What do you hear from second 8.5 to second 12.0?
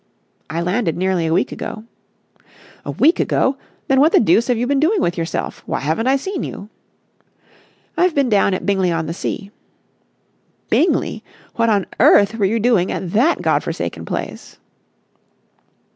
at Bingley on the Sea." "Bingley! What on